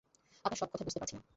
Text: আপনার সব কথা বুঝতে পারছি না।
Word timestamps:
আপনার 0.45 0.59
সব 0.59 0.69
কথা 0.71 0.83
বুঝতে 0.83 0.99
পারছি 0.99 1.15
না। 1.15 1.21